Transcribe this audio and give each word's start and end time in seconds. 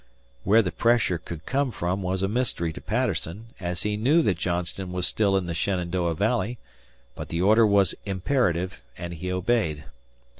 Where 0.43 0.63
the 0.63 0.71
pressure 0.71 1.19
could 1.19 1.45
come 1.45 1.69
from 1.69 2.01
was 2.01 2.23
a 2.23 2.27
mystery 2.27 2.73
to 2.73 2.81
Patterson, 2.81 3.53
as 3.59 3.83
he 3.83 3.97
knew 3.97 4.23
that 4.23 4.35
Johnston 4.39 4.91
was 4.91 5.05
still 5.05 5.37
in 5.37 5.45
the 5.45 5.53
Shenandoah 5.53 6.15
Valley, 6.15 6.57
but 7.13 7.29
the 7.29 7.43
order 7.43 7.67
was 7.67 7.93
imperative, 8.03 8.81
and 8.97 9.13
he 9.13 9.31
obeyed. 9.31 9.83